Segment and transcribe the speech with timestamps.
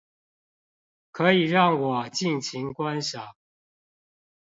[1.11, 3.33] 可以讓我盡情觀賞